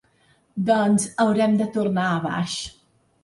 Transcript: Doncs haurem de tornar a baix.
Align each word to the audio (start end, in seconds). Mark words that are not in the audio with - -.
Doncs 0.69 1.05
haurem 1.25 1.53
de 1.61 1.67
tornar 1.77 2.07
a 2.13 2.17
baix. 2.25 2.57